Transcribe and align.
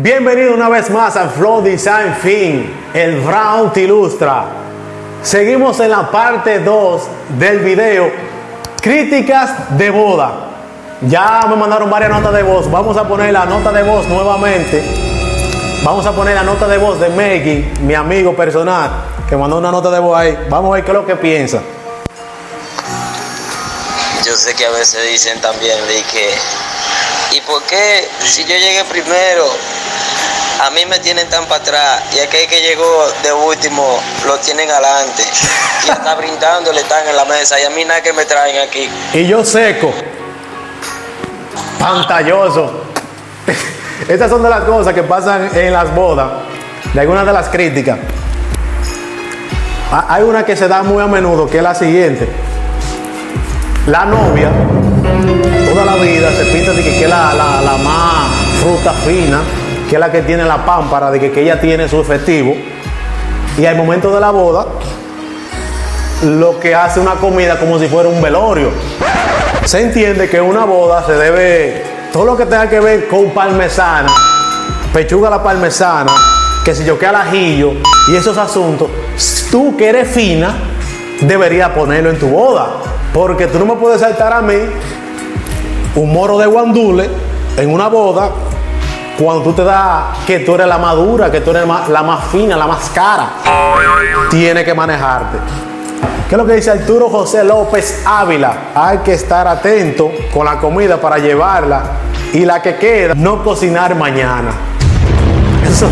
Bienvenido 0.00 0.54
una 0.54 0.68
vez 0.68 0.90
más 0.90 1.16
a 1.16 1.28
Flow 1.28 1.60
Design 1.60 2.14
Fin, 2.22 2.72
el 2.94 3.20
Brown 3.20 3.72
te 3.72 3.80
ilustra. 3.80 4.44
Seguimos 5.24 5.80
en 5.80 5.90
la 5.90 6.08
parte 6.08 6.60
2 6.60 7.02
del 7.30 7.58
video, 7.58 8.08
críticas 8.80 9.76
de 9.76 9.90
boda. 9.90 10.50
Ya 11.00 11.46
me 11.48 11.56
mandaron 11.56 11.90
varias 11.90 12.12
notas 12.12 12.32
de 12.32 12.44
voz, 12.44 12.70
vamos 12.70 12.96
a 12.96 13.08
poner 13.08 13.32
la 13.32 13.44
nota 13.44 13.72
de 13.72 13.82
voz 13.82 14.06
nuevamente. 14.06 14.84
Vamos 15.82 16.06
a 16.06 16.12
poner 16.12 16.36
la 16.36 16.44
nota 16.44 16.68
de 16.68 16.78
voz 16.78 17.00
de 17.00 17.08
Maggie, 17.08 17.68
mi 17.80 17.94
amigo 17.94 18.36
personal, 18.36 18.90
que 19.28 19.36
mandó 19.36 19.58
una 19.58 19.72
nota 19.72 19.90
de 19.90 19.98
voz 19.98 20.16
ahí. 20.16 20.46
Vamos 20.48 20.70
a 20.70 20.74
ver 20.74 20.84
qué 20.84 20.92
es 20.92 20.96
lo 20.96 21.04
que 21.04 21.16
piensa. 21.16 21.60
Yo 24.24 24.36
sé 24.36 24.54
que 24.54 24.64
a 24.64 24.70
veces 24.70 25.10
dicen 25.10 25.40
también 25.40 25.76
de 25.88 26.02
que, 26.04 27.36
¿y 27.36 27.40
por 27.40 27.60
qué 27.64 28.08
si 28.24 28.44
yo 28.44 28.54
llegué 28.54 28.84
primero, 28.84 29.46
a 30.60 30.70
mí 30.70 30.80
me 30.88 30.98
tienen 30.98 31.28
tan 31.28 31.44
para 31.46 31.60
atrás 31.62 32.02
y 32.14 32.18
aquel 32.18 32.48
que 32.48 32.60
llegó 32.60 33.06
de 33.22 33.32
último 33.32 33.98
lo 34.26 34.36
tienen 34.38 34.68
adelante 34.70 35.22
y 35.86 35.90
está 35.90 36.14
brindando, 36.16 36.72
le 36.72 36.80
están 36.80 37.06
en 37.08 37.16
la 37.16 37.24
mesa 37.24 37.58
y 37.60 37.64
a 37.64 37.70
mí 37.70 37.84
nada 37.84 38.02
que 38.02 38.12
me 38.12 38.24
traen 38.24 38.58
aquí? 38.68 38.88
Y 39.14 39.26
yo 39.26 39.44
seco, 39.44 39.92
pantalloso. 41.78 42.84
Estas 44.08 44.30
son 44.30 44.42
de 44.42 44.48
las 44.50 44.62
cosas 44.62 44.94
que 44.94 45.02
pasan 45.02 45.50
en 45.54 45.72
las 45.72 45.94
bodas, 45.94 46.28
de 46.92 47.00
algunas 47.00 47.26
de 47.26 47.32
las 47.32 47.48
críticas. 47.48 47.98
Hay 50.08 50.22
una 50.22 50.44
que 50.44 50.54
se 50.56 50.68
da 50.68 50.82
muy 50.82 51.02
a 51.02 51.06
menudo, 51.06 51.48
que 51.48 51.58
es 51.58 51.62
la 51.62 51.74
siguiente. 51.74 52.28
La 53.86 54.04
novia, 54.04 54.50
toda 55.70 55.84
la 55.86 55.94
vida 55.96 56.30
se 56.36 56.44
pinta 56.46 56.72
de 56.72 56.82
que 56.82 57.02
es 57.04 57.08
la, 57.08 57.32
la- 57.32 57.62
la 57.62 57.76
más 57.78 58.28
fruta 58.60 58.92
fina, 58.92 59.40
que 59.88 59.96
es 59.96 60.00
la 60.00 60.12
que 60.12 60.22
tiene 60.22 60.44
la 60.44 60.64
pámpara, 60.64 61.10
de 61.10 61.18
que, 61.18 61.30
que 61.32 61.42
ella 61.42 61.60
tiene 61.60 61.88
su 61.88 62.00
efectivo. 62.00 62.54
Y 63.56 63.64
al 63.66 63.76
momento 63.76 64.14
de 64.14 64.20
la 64.20 64.30
boda, 64.30 64.66
lo 66.22 66.58
que 66.60 66.74
hace 66.74 67.00
una 67.00 67.14
comida 67.14 67.58
como 67.58 67.78
si 67.78 67.88
fuera 67.88 68.08
un 68.08 68.20
velorio. 68.20 68.70
Se 69.64 69.80
entiende 69.80 70.28
que 70.28 70.40
una 70.40 70.64
boda 70.64 71.04
se 71.04 71.12
debe, 71.12 71.84
todo 72.12 72.24
lo 72.24 72.36
que 72.36 72.44
tenga 72.46 72.68
que 72.68 72.80
ver 72.80 73.08
con 73.08 73.30
parmesana, 73.30 74.12
pechuga 74.92 75.28
a 75.28 75.30
la 75.30 75.42
parmesana, 75.42 76.12
que 76.64 76.74
si 76.74 76.84
yo 76.84 76.98
que 76.98 77.06
al 77.06 77.16
ajillo 77.16 77.72
y 78.08 78.16
esos 78.16 78.36
asuntos, 78.36 78.88
tú 79.50 79.76
que 79.76 79.88
eres 79.88 80.08
fina, 80.08 80.54
deberías 81.20 81.70
ponerlo 81.70 82.10
en 82.10 82.18
tu 82.18 82.28
boda. 82.28 82.68
Porque 83.12 83.46
tú 83.46 83.58
no 83.58 83.66
me 83.66 83.74
puedes 83.74 84.00
saltar 84.00 84.32
a 84.32 84.42
mí 84.42 84.54
un 85.94 86.12
moro 86.12 86.38
de 86.38 86.46
guandule 86.46 87.08
en 87.56 87.72
una 87.72 87.88
boda 87.88 88.30
cuando 89.18 89.42
tú 89.42 89.52
te 89.52 89.64
das 89.64 90.18
que 90.26 90.40
tú 90.40 90.54
eres 90.54 90.66
la 90.66 90.78
madura, 90.78 91.30
que 91.30 91.40
tú 91.40 91.50
eres 91.50 91.64
la 91.88 92.02
más 92.02 92.24
fina, 92.26 92.56
la 92.56 92.66
más 92.66 92.88
cara. 92.90 93.30
Tienes 94.30 94.64
que 94.64 94.74
manejarte. 94.74 95.38
¿Qué 96.28 96.34
es 96.34 96.38
lo 96.38 96.46
que 96.46 96.54
dice 96.54 96.70
Arturo 96.70 97.08
José 97.08 97.42
López 97.42 98.02
Ávila? 98.06 98.52
Hay 98.74 98.98
que 98.98 99.14
estar 99.14 99.48
atento 99.48 100.10
con 100.32 100.44
la 100.44 100.58
comida 100.58 100.98
para 101.00 101.18
llevarla 101.18 101.82
y 102.32 102.44
la 102.44 102.60
que 102.60 102.76
queda, 102.76 103.14
no 103.16 103.42
cocinar 103.42 103.94
mañana. 103.96 104.50
Eso, 105.66 105.88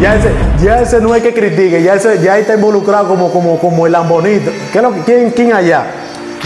ya, 0.00 0.14
ese, 0.16 0.30
ya 0.62 0.80
ese 0.80 1.00
no 1.00 1.14
es 1.14 1.22
que 1.22 1.32
critique, 1.34 1.82
ya 1.82 1.94
ese 1.94 2.20
ya 2.22 2.36
está 2.38 2.54
involucrado 2.54 3.08
como, 3.08 3.30
como, 3.32 3.58
como 3.58 3.86
el 3.86 3.92
lambonito. 3.92 4.50
¿Qué 4.72 4.78
es 4.78 4.84
lo 4.84 4.92
que- 4.92 5.00
quién, 5.02 5.30
¿Quién 5.30 5.52
allá? 5.54 5.84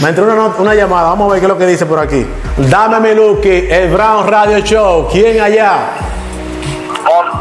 Me 0.01 0.09
entró 0.09 0.23
una, 0.23 0.47
una 0.57 0.73
llamada, 0.73 1.09
vamos 1.09 1.29
a 1.29 1.33
ver 1.33 1.39
qué 1.41 1.45
es 1.45 1.51
lo 1.51 1.57
que 1.57 1.65
dice 1.67 1.85
por 1.85 1.99
aquí. 1.99 2.25
Dame 2.69 2.99
mi 2.99 3.13
Lucky, 3.13 3.67
el 3.69 3.89
Brown 3.91 4.25
Radio 4.27 4.59
Show. 4.59 5.07
¿Quién 5.11 5.39
allá? 5.41 5.75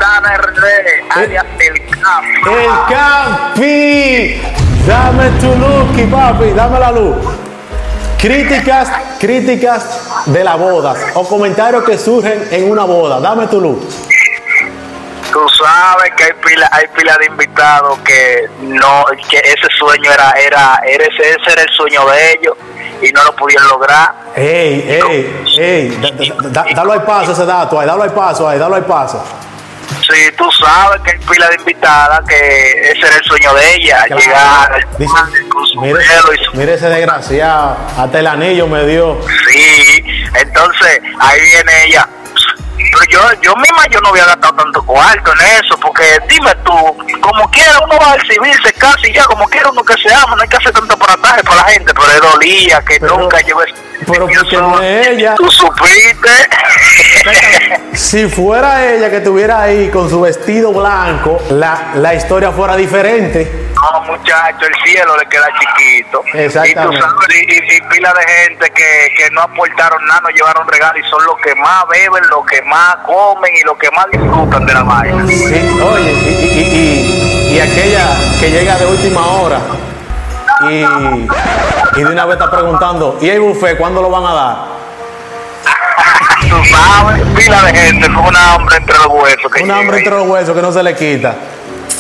Montana 0.03 0.37
RD, 0.37 0.65
alias 1.11 1.45
El 1.61 1.81
Cap. 1.87 2.25
El 2.45 2.95
Campi. 3.55 4.43
Dame 4.85 5.31
tu 5.41 5.47
Lucky, 5.55 6.03
papi, 6.11 6.51
dame 6.51 6.81
la 6.81 6.91
luz. 6.91 7.17
Críticas, 8.21 8.91
críticas 9.21 10.01
de 10.27 10.43
las 10.43 10.59
bodas 10.59 10.99
o 11.15 11.27
comentarios 11.29 11.85
que 11.85 11.97
surgen 11.97 12.49
en 12.51 12.69
una 12.71 12.83
boda. 12.85 13.21
Dame 13.21 13.47
tu 13.47 13.61
luz. 13.61 13.79
Tú 15.33 15.41
sabes 15.51 16.11
que 16.17 16.25
hay 16.25 16.33
pila, 16.45 16.69
hay 16.73 16.87
pila 16.97 17.17
de 17.19 17.27
invitados 17.27 17.99
que 18.01 18.49
no, 18.63 19.05
que 19.31 19.39
ese 19.39 19.69
sueño 19.79 20.11
era, 20.13 20.33
era, 20.33 20.81
era 20.85 21.05
ese, 21.05 21.31
ese 21.31 21.53
era 21.53 21.63
el 21.63 21.69
sueño 21.71 22.05
de 22.07 22.33
ellos 22.33 22.55
y 23.01 23.11
no 23.13 23.23
lo 23.25 23.35
pudieron 23.37 23.69
lograr. 23.69 24.13
Ey, 24.35 25.01
ey, 25.01 25.45
ey, 25.57 25.89
da- 26.03 26.11
da- 26.51 26.65
da- 26.65 26.75
dalo 26.75 26.93
al 26.93 27.05
paso 27.05 27.33
ese 27.33 27.47
dato 27.47 27.79
ahí, 27.79 27.87
dalo 27.87 28.03
al 28.03 28.13
paso 28.13 28.49
ahí, 28.49 28.59
dalo 28.59 28.75
al 28.75 28.85
paso. 28.85 29.25
Sí, 30.11 30.31
tú 30.37 30.51
sabes 30.53 31.01
que 31.03 31.13
hay 31.13 31.19
pila 31.19 31.49
de 31.49 31.55
invitadas 31.57 32.21
que 32.29 32.37
ese 32.91 33.07
era 33.07 33.17
el 33.17 33.25
sueño 33.25 33.55
de 33.55 33.75
ella, 33.77 34.05
Claro. 34.07 34.21
llegar 34.21 34.87
Dice, 34.99 35.49
con 35.49 35.67
su 35.67 35.81
mire, 35.81 35.99
y 36.03 36.45
su 36.45 36.53
mire 36.55 36.75
ese 36.75 36.89
desgraciado, 36.89 37.77
hasta 37.97 38.19
el 38.19 38.27
anillo 38.27 38.67
me 38.67 38.85
dio. 38.85 39.19
Sí, 39.49 40.03
entonces 40.35 41.01
ahí 41.21 41.41
viene 41.41 41.85
ella. 41.87 42.09
Pero 42.77 43.05
yo, 43.11 43.41
yo 43.43 43.55
misma 43.57 43.87
yo 43.91 44.01
no 44.01 44.09
había 44.09 44.25
gastado 44.27 44.55
tanto 44.55 44.83
cuarto 44.85 45.33
en 45.35 45.41
eso, 45.65 45.79
porque 45.81 46.03
dime 46.29 46.53
tú, 46.65 46.73
como 47.21 47.49
quiera 47.51 47.79
uno 47.85 47.97
va 47.99 48.13
al 48.13 48.21
civil, 48.23 48.53
se 48.65 48.73
casa 48.75 48.99
y 49.07 49.13
ya, 49.15 49.25
como 49.25 49.47
quiera 49.49 49.71
uno 49.71 49.83
que 49.85 49.95
se 50.03 50.13
ama, 50.13 50.35
no 50.35 50.43
hay 50.43 50.49
que 50.49 50.57
hacer 50.57 50.73
tanto 50.73 50.99
porataje 50.99 51.45
para 51.45 51.63
la 51.63 51.69
gente, 51.71 51.93
pero 51.95 52.09
es 52.09 52.21
dolía 52.21 52.83
que 52.83 52.99
Pero- 52.99 53.19
nunca 53.19 53.39
llevé. 53.41 53.65
pero 54.07 54.29
yo 54.29 54.41
porque 54.41 54.57
no 54.57 54.81
es 54.83 55.07
ella. 55.07 55.35
Tú 55.37 55.49
supiste. 55.51 56.49
Si 57.95 58.29
fuera 58.29 58.85
ella 58.93 59.11
que 59.11 59.19
estuviera 59.19 59.63
ahí 59.63 59.89
con 59.91 60.09
su 60.11 60.21
vestido 60.21 60.73
blanco, 60.73 61.41
la, 61.51 61.93
la 61.97 62.15
historia 62.15 62.51
fuera 62.53 62.77
diferente. 62.77 63.71
No, 63.75 64.01
muchacho, 64.03 64.67
el 64.67 64.75
cielo 64.85 65.17
le 65.17 65.27
queda 65.27 65.47
chiquito. 65.59 66.23
Exactamente. 66.35 66.97
Y 66.97 67.01
tú 67.01 67.03
sabes, 67.03 67.77
y, 67.77 67.81
pila 67.95 68.13
de 68.15 68.33
gente 68.33 68.71
que, 68.71 69.09
que 69.17 69.31
no 69.33 69.43
aportaron 69.43 70.05
nada, 70.07 70.21
no 70.23 70.29
llevaron 70.31 70.67
regalo 70.69 70.99
y 70.99 71.03
son 71.11 71.25
los 71.27 71.37
que 71.43 71.55
más 71.57 71.85
beben, 71.89 72.23
los 72.31 72.45
que 72.47 72.63
más 72.63 72.97
comen 73.07 73.53
y 73.57 73.61
los 73.63 73.77
que 73.79 73.91
más 73.91 74.07
disfrutan 74.11 74.67
de 74.67 74.75
la 74.75 74.83
vaina. 74.83 75.27
Sí, 75.27 75.79
oye, 75.83 76.13
y- 76.13 76.61
y- 76.61 77.55
y 77.57 77.61
aquella 77.61 78.07
que 78.41 78.51
llega 78.51 78.77
de 78.77 78.87
última 78.87 79.27
hora 79.27 79.59
y, 80.71 80.85
y 82.01 82.05
de 82.05 82.11
una 82.11 82.25
vez 82.25 82.39
está 82.39 82.51
preguntando, 82.51 83.19
¿y 83.21 83.29
el 83.29 83.41
buffet 83.41 83.77
cuándo 83.77 84.01
lo 84.01 84.11
van 84.11 84.25
a 84.27 84.33
dar? 84.33 84.72
Tú 86.53 86.65
sabes, 86.67 87.23
pila 87.37 87.63
de 87.63 87.75
gente 87.75 88.07
con 88.07 88.25
una 88.27 88.55
hambre 88.55 88.77
entre 88.77 88.95
los 88.99 89.07
huesos. 89.09 89.51
Que 89.53 89.63
Un 89.63 89.69
llega 89.69 89.79
hambre 89.79 89.97
ahí. 89.97 90.03
entre 90.05 90.17
los 90.19 90.29
huesos 90.29 90.55
que 90.55 90.63
no 90.63 90.73
se 90.73 90.83
le 90.83 90.95
quita. 90.95 91.35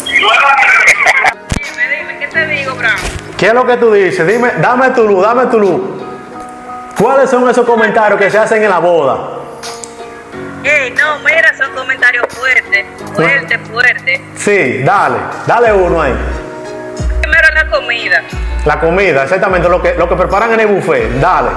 Dime, 0.04 1.88
dime, 1.96 2.18
¿qué 2.18 2.26
te 2.28 2.46
digo, 2.46 2.74
Brown? 2.74 2.94
¿Qué 3.38 3.46
es 3.48 3.54
lo 3.54 3.66
que 3.66 3.76
tú 3.78 3.92
dices? 3.92 4.26
Dime, 4.26 4.50
dame 4.60 4.90
tu 4.90 5.06
luz, 5.08 5.22
dame 5.22 5.46
tu 5.46 5.58
luz. 5.58 5.80
¿Cuáles 6.98 7.30
son 7.30 7.48
esos 7.48 7.66
comentarios 7.66 8.20
que 8.20 8.30
se 8.30 8.38
hacen 8.38 8.62
en 8.62 8.68
la 8.70 8.78
boda? 8.78 9.38
Ey, 10.62 10.90
no, 10.92 11.18
mira, 11.20 11.52
son 11.56 11.72
comentarios 11.74 12.24
fuertes, 12.28 12.84
fuertes, 13.14 13.58
fuertes. 13.68 14.20
Sí, 14.36 14.82
dale, 14.84 15.16
dale 15.46 15.72
uno 15.72 16.02
ahí. 16.02 16.14
Primero 17.20 17.48
la 17.54 17.66
comida. 17.68 18.22
La 18.64 18.78
comida, 18.78 19.22
exactamente 19.24 19.68
lo 19.68 19.82
que, 19.82 19.94
lo 19.94 20.08
que 20.08 20.14
preparan 20.14 20.52
en 20.52 20.60
el 20.60 20.66
buffet, 20.68 21.10
dale. 21.20 21.48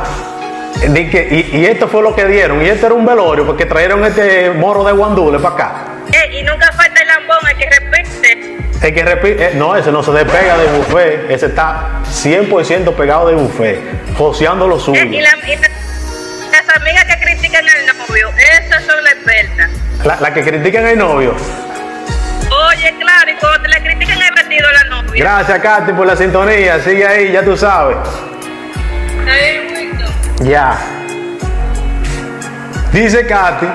Que- 0.81 1.49
y, 1.53 1.57
y 1.57 1.65
esto 1.65 1.87
fue 1.87 2.01
lo 2.01 2.15
que 2.15 2.25
dieron, 2.25 2.61
y 2.61 2.67
esto 2.69 2.85
era 2.87 2.95
un 2.95 3.05
velorio, 3.05 3.45
porque 3.45 3.65
trajeron 3.65 4.03
este 4.05 4.51
morro 4.51 4.83
de 4.83 4.91
guandule 4.93 5.39
para 5.39 5.53
acá. 5.55 5.73
Ey, 6.11 6.39
y 6.39 6.43
nunca 6.43 6.71
falta 6.73 7.01
el 7.01 7.07
lambón, 7.07 7.37
el 7.49 7.57
que 7.57 7.69
repite. 7.69 8.57
El 8.87 8.93
que 8.93 9.03
repite, 9.03 9.45
eh, 9.45 9.51
no, 9.55 9.75
ese 9.75 9.91
no 9.91 10.03
se 10.03 10.11
despega 10.11 10.57
del 10.57 10.69
buffet, 10.73 11.29
ese 11.31 11.47
está 11.47 12.01
100% 12.05 12.93
pegado 12.93 13.27
del 13.27 13.37
buffet, 13.37 13.79
joseando 14.17 14.67
lo 14.67 14.79
suyo. 14.79 15.01
Ey, 15.01 15.15
y, 15.15 15.21
la- 15.21 15.37
y 15.47 15.55
la- 15.55 15.69
las 16.51 16.75
amigas 16.77 17.05
que 17.05 17.19
critican 17.25 17.65
al 17.67 17.97
novio, 18.07 18.29
esas 18.59 18.83
son 18.83 19.03
las 19.03 19.13
expertas. 19.13 19.69
La, 20.03 20.19
la 20.19 20.33
que 20.33 20.43
critican 20.43 20.85
al 20.85 20.97
novio. 20.97 21.33
Oye, 21.33 22.93
claro, 22.99 23.31
y 23.31 23.35
cuando 23.39 23.61
te 23.63 23.67
le 23.69 23.81
critican 23.81 24.21
el 24.21 24.33
vestido 24.35 24.71
la 24.71 24.83
novia. 24.85 25.23
Gracias, 25.23 25.59
Katy, 25.59 25.93
por 25.93 26.05
la 26.05 26.15
sintonía. 26.15 26.79
Sigue 26.79 27.05
ahí, 27.07 27.31
ya 27.31 27.43
tú 27.43 27.57
sabes. 27.57 27.97
Ya. 30.39 30.77
Dice 32.91 33.25
Katy 33.25 33.67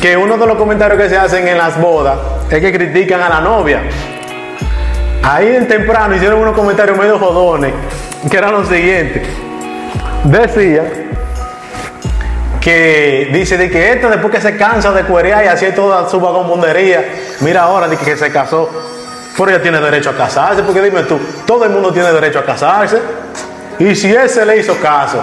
que 0.00 0.16
uno 0.16 0.36
de 0.36 0.46
los 0.46 0.56
comentarios 0.56 1.00
que 1.00 1.08
se 1.08 1.16
hacen 1.16 1.48
en 1.48 1.56
las 1.56 1.80
bodas 1.80 2.18
es 2.50 2.60
que 2.60 2.72
critican 2.72 3.22
a 3.22 3.28
la 3.28 3.40
novia. 3.40 3.82
Ahí 5.22 5.56
en 5.56 5.66
temprano 5.66 6.14
hicieron 6.14 6.40
unos 6.40 6.54
comentarios 6.54 6.98
medio 6.98 7.18
jodones, 7.18 7.72
que 8.30 8.36
eran 8.36 8.52
los 8.52 8.68
siguientes. 8.68 9.26
Decía 10.24 10.84
que 12.60 13.30
dice 13.32 13.56
de 13.56 13.70
que 13.70 13.92
esto 13.92 14.10
después 14.10 14.34
que 14.34 14.40
se 14.40 14.56
cansa 14.56 14.92
de 14.92 15.04
cuerear 15.04 15.44
y 15.44 15.48
hacer 15.48 15.74
toda 15.74 16.08
su 16.08 16.20
vagabundería, 16.20 17.04
mira 17.40 17.62
ahora 17.62 17.88
de 17.88 17.96
que 17.96 18.16
se 18.16 18.30
casó. 18.30 18.68
Pero 19.36 19.50
ella 19.50 19.62
tiene 19.62 19.80
derecho 19.80 20.10
a 20.10 20.14
casarse, 20.14 20.62
porque 20.62 20.82
dime 20.82 21.02
tú, 21.02 21.18
todo 21.46 21.64
el 21.64 21.70
mundo 21.70 21.92
tiene 21.92 22.12
derecho 22.12 22.40
a 22.40 22.44
casarse. 22.44 23.00
Y 23.78 23.94
si 23.94 24.12
él 24.12 24.28
se 24.28 24.44
le 24.46 24.58
hizo 24.58 24.78
caso, 24.80 25.18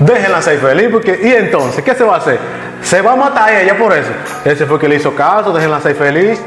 déjenla 0.00 0.40
ser 0.42 0.58
feliz, 0.58 0.88
porque, 0.90 1.18
y 1.22 1.32
entonces, 1.32 1.82
¿qué 1.84 1.94
se 1.94 2.04
va 2.04 2.14
a 2.14 2.18
hacer? 2.18 2.38
Se 2.82 3.00
va 3.00 3.12
a 3.12 3.16
matar 3.16 3.52
ella 3.52 3.76
por 3.76 3.92
eso. 3.92 4.10
Ese 4.44 4.66
fue 4.66 4.78
que 4.78 4.88
le 4.88 4.96
hizo 4.96 5.14
caso, 5.14 5.52
déjenla 5.52 5.80
ser 5.80 5.96
feliz. 5.96 6.40